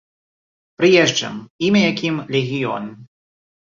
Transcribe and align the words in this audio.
Прыезджым, 0.79 1.35
імя 1.69 1.81
якім 1.91 2.15
легіён! 2.37 2.85